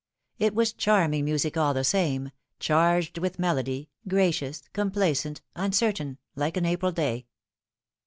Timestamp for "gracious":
4.07-4.63